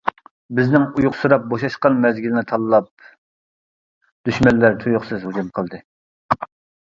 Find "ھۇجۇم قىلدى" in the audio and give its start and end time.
5.27-5.81